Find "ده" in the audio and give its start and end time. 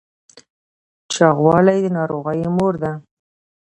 2.83-2.91